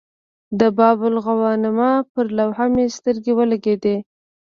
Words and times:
د 0.59 0.61
باب 0.77 0.99
الغوانمه 1.11 1.91
پر 2.13 2.25
لوحه 2.37 2.65
مې 2.73 2.85
سترګې 2.97 3.33
ولګېدې. 3.35 3.95